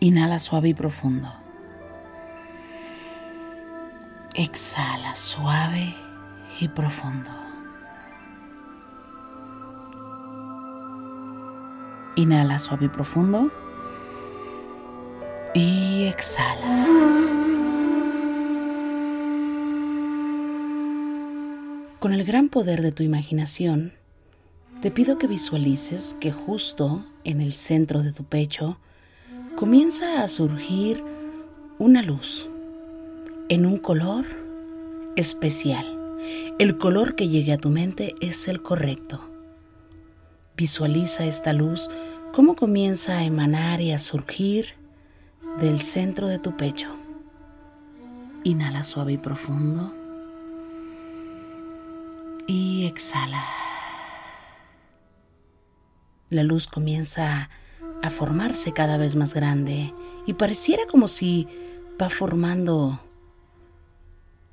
[0.00, 1.32] Inhala suave y profundo.
[4.34, 5.96] Exhala suave
[6.60, 7.30] y profundo.
[12.14, 13.50] Inhala suave y profundo.
[15.54, 16.86] Y exhala.
[21.98, 23.94] Con el gran poder de tu imaginación,
[24.80, 28.78] te pido que visualices que justo en el centro de tu pecho
[29.58, 31.02] comienza a surgir
[31.80, 32.48] una luz
[33.48, 34.24] en un color
[35.16, 35.84] especial.
[36.60, 39.20] El color que llegue a tu mente es el correcto.
[40.56, 41.90] Visualiza esta luz
[42.32, 44.76] cómo comienza a emanar y a surgir
[45.60, 46.94] del centro de tu pecho.
[48.44, 49.92] Inhala suave y profundo.
[52.46, 53.44] Y exhala.
[56.30, 57.50] La luz comienza a
[58.02, 59.94] a formarse cada vez más grande
[60.26, 61.48] y pareciera como si
[62.00, 63.00] va formando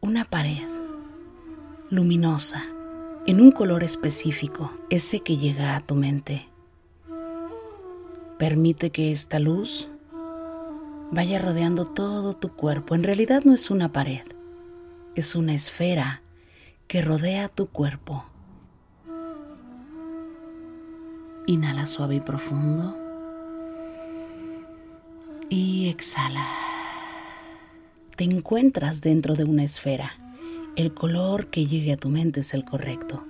[0.00, 0.68] una pared
[1.90, 2.64] luminosa
[3.26, 6.48] en un color específico, ese que llega a tu mente.
[8.38, 9.88] Permite que esta luz
[11.10, 12.94] vaya rodeando todo tu cuerpo.
[12.94, 14.24] En realidad no es una pared,
[15.14, 16.22] es una esfera
[16.88, 18.24] que rodea tu cuerpo.
[21.46, 22.99] Inhala suave y profundo
[25.50, 26.46] y exhala.
[28.16, 30.12] Te encuentras dentro de una esfera.
[30.76, 33.24] El color que llegue a tu mente es el correcto.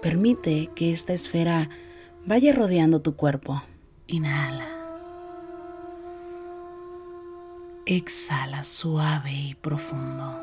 [0.00, 1.68] Permite que esta esfera
[2.24, 3.62] vaya rodeando tu cuerpo.
[4.06, 4.68] Inhala.
[7.86, 10.40] Exhala suave y profundo.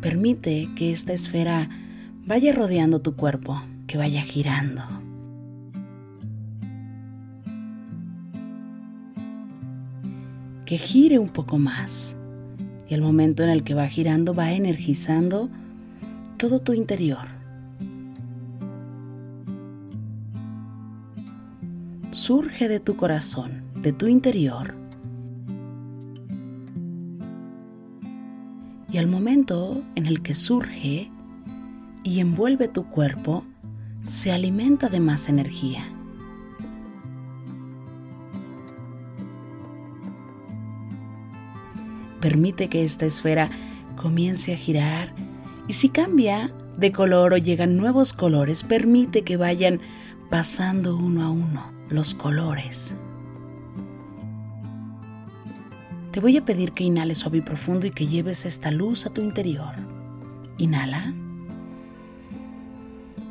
[0.00, 1.68] Permite que esta esfera
[2.24, 4.99] vaya rodeando tu cuerpo, que vaya girando.
[10.70, 12.14] Que gire un poco más.
[12.88, 15.50] Y el momento en el que va girando va energizando
[16.36, 17.26] todo tu interior.
[22.12, 24.76] Surge de tu corazón, de tu interior.
[28.92, 31.10] Y al momento en el que surge
[32.04, 33.42] y envuelve tu cuerpo,
[34.04, 35.92] se alimenta de más energía.
[42.20, 43.50] Permite que esta esfera
[43.96, 45.14] comience a girar
[45.68, 49.80] y si cambia de color o llegan nuevos colores, permite que vayan
[50.30, 52.96] pasando uno a uno los colores.
[56.12, 59.10] Te voy a pedir que inhales suave y profundo y que lleves esta luz a
[59.10, 59.74] tu interior.
[60.58, 61.14] Inhala.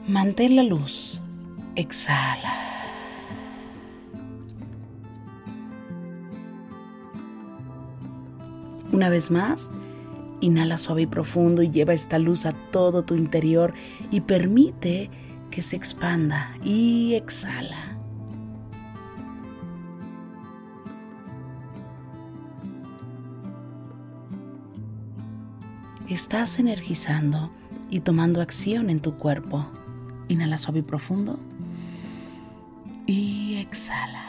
[0.07, 1.21] Mantén la luz.
[1.75, 2.68] Exhala.
[8.99, 9.71] Una vez más,
[10.41, 13.73] inhala suave y profundo y lleva esta luz a todo tu interior
[14.11, 15.09] y permite
[15.51, 17.97] que se expanda y exhala.
[26.09, 27.51] Estás energizando
[27.89, 29.65] y tomando acción en tu cuerpo.
[30.27, 31.39] Inhala suave y profundo.
[33.07, 34.25] Y exhala.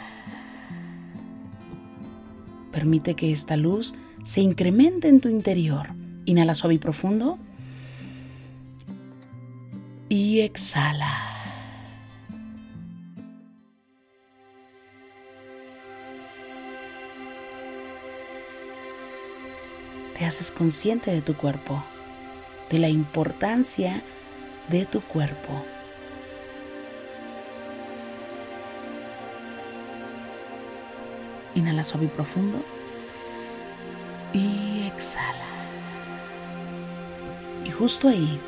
[2.70, 5.88] Permite que esta luz se incremente en tu interior.
[6.26, 7.38] Inhala suave y profundo.
[10.08, 11.30] Y exhala.
[20.20, 21.82] te haces consciente de tu cuerpo,
[22.68, 24.02] de la importancia
[24.68, 25.64] de tu cuerpo.
[31.54, 32.62] Inhala suave y profundo
[35.00, 35.48] exhala.
[37.64, 38.38] Y justo ahí,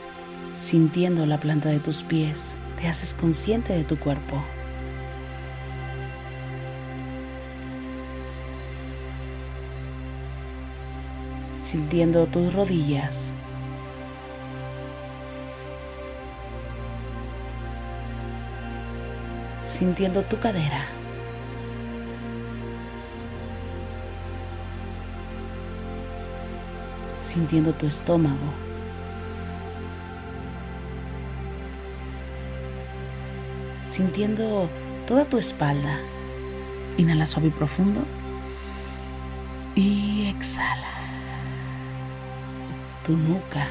[0.54, 4.42] sintiendo la planta de tus pies, te haces consciente de tu cuerpo.
[11.72, 13.32] sintiendo tus rodillas.
[19.64, 21.01] Sintiendo tu cadera.
[27.22, 28.52] Sintiendo tu estómago.
[33.84, 34.68] Sintiendo
[35.06, 36.00] toda tu espalda.
[36.98, 38.02] Inhala suave y profundo.
[39.76, 40.88] Y exhala
[43.06, 43.68] tu nuca.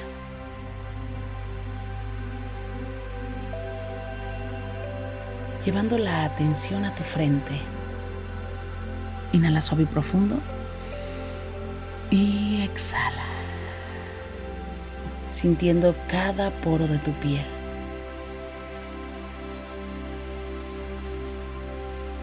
[5.65, 7.59] Llevando la atención a tu frente.
[9.33, 10.39] Inhala suave y profundo.
[12.09, 13.30] Y exhala.
[15.31, 17.45] Sintiendo cada poro de tu piel.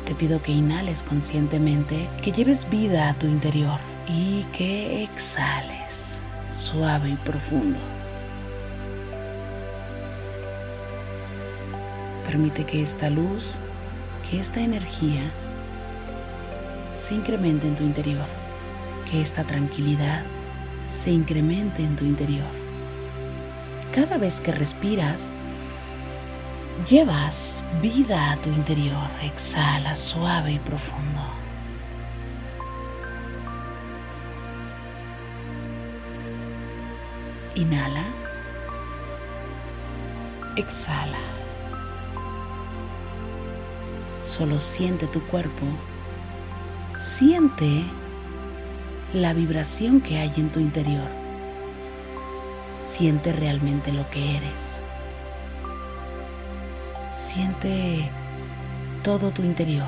[0.04, 6.20] Te pido que inhales conscientemente, que lleves vida a tu interior y que exhales
[6.50, 7.78] suave y profundo.
[12.26, 13.58] Permite que esta luz,
[14.30, 15.32] que esta energía
[16.98, 18.26] se incremente en tu interior,
[19.10, 20.24] que esta tranquilidad
[20.86, 22.57] se incremente en tu interior.
[23.98, 25.32] Cada vez que respiras,
[26.88, 31.20] llevas vida a tu interior, exhala suave y profundo.
[37.56, 38.04] Inhala.
[40.54, 41.18] Exhala.
[44.22, 45.66] Solo siente tu cuerpo.
[46.96, 47.82] Siente
[49.12, 51.17] la vibración que hay en tu interior.
[52.88, 54.82] Siente realmente lo que eres.
[57.12, 58.10] Siente
[59.02, 59.86] todo tu interior.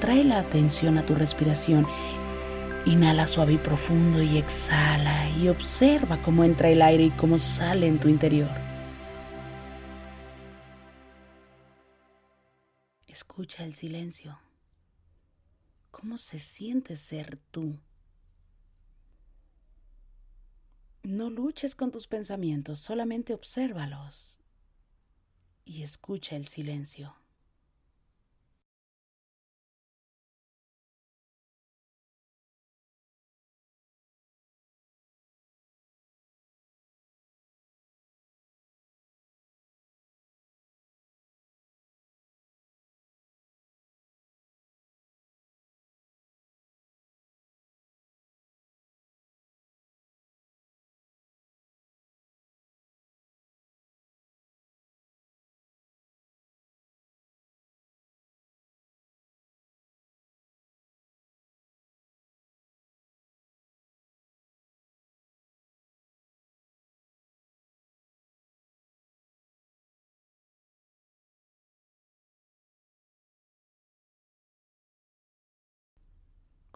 [0.00, 1.86] trae la atención a tu respiración.
[2.86, 7.88] Inhala suave y profundo y exhala y observa cómo entra el aire y cómo sale
[7.88, 8.50] en tu interior.
[13.08, 14.38] Escucha el silencio.
[15.90, 17.76] ¿Cómo se siente ser tú?
[21.02, 24.40] No luches con tus pensamientos, solamente obsérvalos
[25.64, 27.16] y escucha el silencio.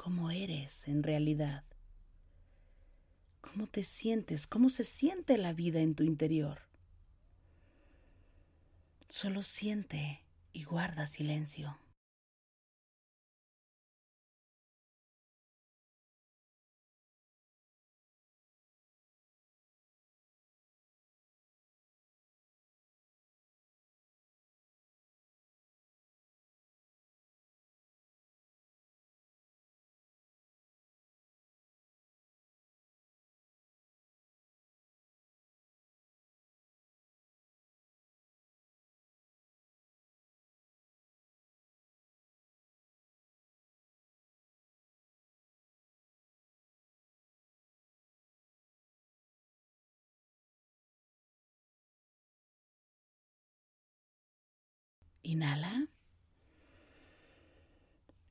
[0.03, 1.63] Cómo eres en realidad.
[3.43, 4.47] ¿Cómo te sientes?
[4.47, 6.63] ¿Cómo se siente la vida en tu interior?
[9.11, 11.77] Solo siente y guarda silencio.
[55.31, 55.87] Inhala.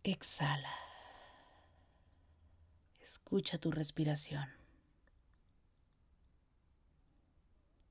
[0.03, 0.75] Exhala.
[3.01, 4.49] Escucha tu respiración.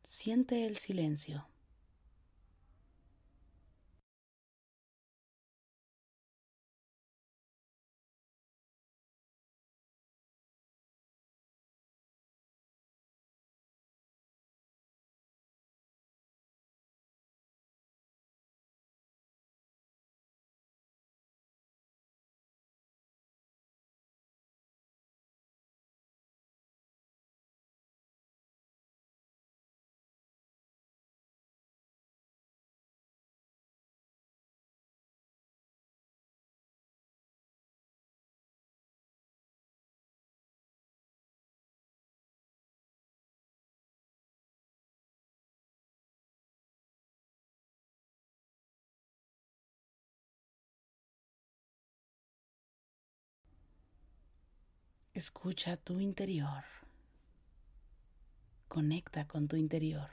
[0.02, 1.48] Siente el silencio.
[55.18, 56.62] Escucha tu interior.
[58.68, 60.10] Conecta con tu interior.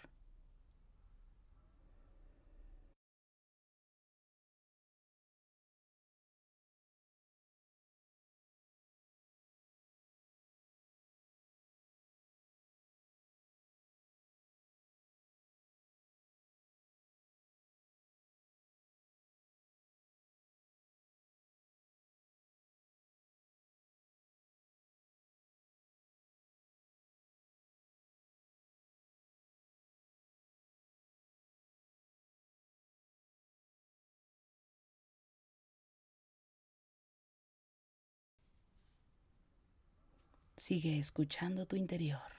[40.58, 42.35] Sigue escuchando tu interior.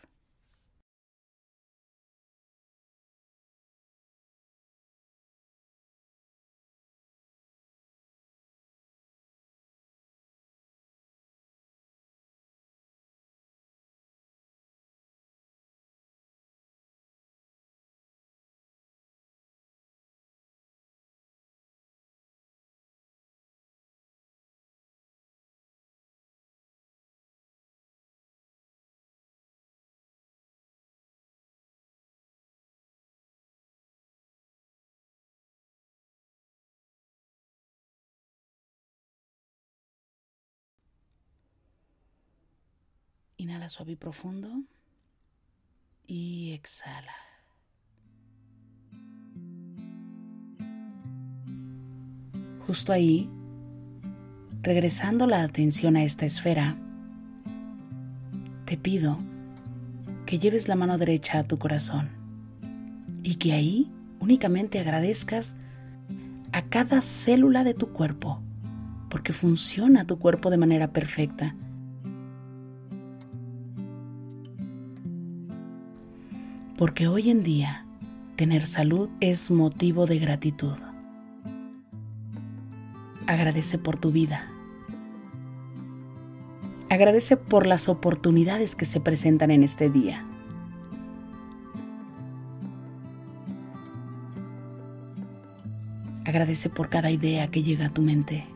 [43.47, 44.65] Inhala suave y profundo
[46.05, 47.13] y exhala.
[52.67, 53.31] Justo ahí,
[54.63, 56.77] regresando la atención a esta esfera,
[58.65, 59.17] te pido
[60.27, 62.09] que lleves la mano derecha a tu corazón
[63.23, 63.89] y que ahí
[64.19, 65.55] únicamente agradezcas
[66.51, 68.43] a cada célula de tu cuerpo,
[69.09, 71.55] porque funciona tu cuerpo de manera perfecta
[76.77, 77.87] porque hoy en día
[78.37, 80.77] tener salud es motivo de gratitud.
[83.27, 84.49] Agradece por tu vida.
[86.91, 90.25] Agradece por las oportunidades que se presentan en este día.
[96.25, 98.47] Agradece por cada idea que llega a tu mente.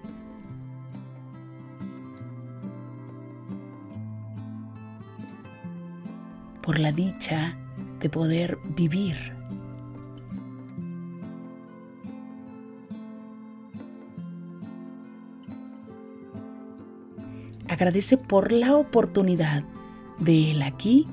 [6.61, 7.57] Por la dicha
[8.01, 9.17] de poder vivir.
[17.69, 19.63] Agradece por la oportunidad
[20.19, 21.07] de el aquí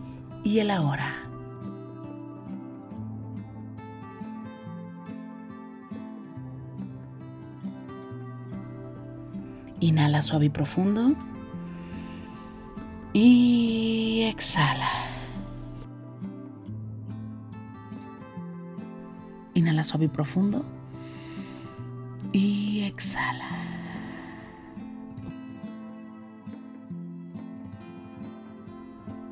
[0.44, 1.24] y el ahora.
[9.80, 11.14] Inhala suave y profundo
[13.14, 15.07] Y exhala.
[19.68, 20.64] Inhala suave y profundo.
[22.32, 23.50] Y exhala.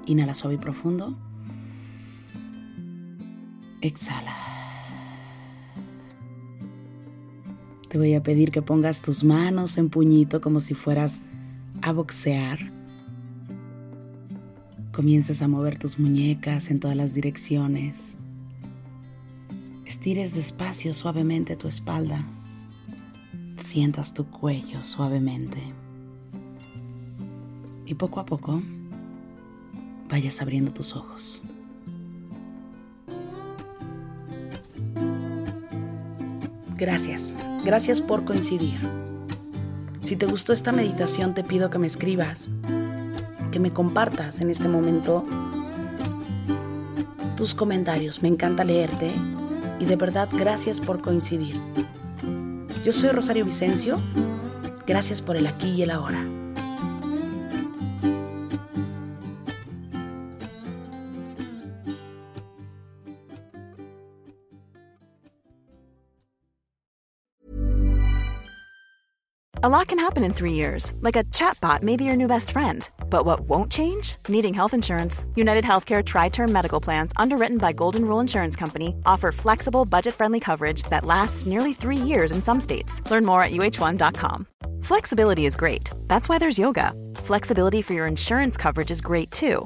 [0.05, 1.15] Inhala suave y profundo.
[3.79, 4.35] Exhala.
[7.87, 11.21] Te voy a pedir que pongas tus manos en puñito como si fueras
[11.81, 12.59] a boxear.
[14.91, 18.17] Comiences a mover tus muñecas en todas las direcciones.
[19.85, 22.25] Estires despacio suavemente tu espalda.
[23.57, 25.61] Sientas tu cuello suavemente.
[27.85, 28.63] Y poco a poco
[30.09, 31.39] vayas abriendo tus ojos.
[36.75, 38.79] Gracias, gracias por coincidir.
[40.01, 42.47] Si te gustó esta meditación te pido que me escribas,
[43.51, 45.25] que me compartas en este momento
[47.37, 48.23] tus comentarios.
[48.23, 49.13] Me encanta leerte
[49.79, 51.59] y de verdad gracias por coincidir.
[52.83, 53.99] Yo soy Rosario Vicencio,
[54.85, 56.44] gracias por el aquí y el ahora.
[69.65, 72.51] A lot can happen in three years, like a chatbot may be your new best
[72.51, 72.87] friend.
[73.09, 74.17] But what won't change?
[74.27, 75.25] Needing health insurance.
[75.35, 80.13] United Healthcare Tri Term Medical Plans, underwritten by Golden Rule Insurance Company, offer flexible, budget
[80.13, 83.01] friendly coverage that lasts nearly three years in some states.
[83.09, 84.45] Learn more at uh1.com.
[84.83, 85.89] Flexibility is great.
[86.05, 86.93] That's why there's yoga.
[87.15, 89.65] Flexibility for your insurance coverage is great too.